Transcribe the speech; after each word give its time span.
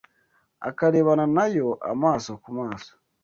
akarebana 0.69 1.25
na 1.35 1.45
yo 1.55 1.67
amaso 1.91 2.31
ku 2.41 2.49
maso, 2.59 2.91